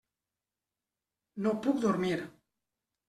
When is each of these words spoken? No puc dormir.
No 1.47 1.53
puc 1.67 1.81
dormir. 1.85 2.19